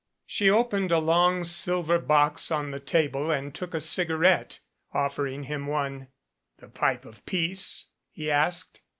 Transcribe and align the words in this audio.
She 0.25 0.49
opened 0.49 0.91
a 0.91 0.97
long 0.97 1.43
silver 1.43 1.99
box 1.99 2.49
on 2.49 2.71
the 2.71 2.79
table 2.79 3.29
and 3.29 3.53
took 3.53 3.75
a 3.75 3.79
cigarette, 3.79 4.59
offering 4.95 5.43
him 5.43 5.67
one. 5.67 6.07
"The 6.57 6.69
pipe 6.69 7.05
of 7.05 7.23
peace?" 7.27 7.89
he 8.09 8.31
asked. 8.31 8.81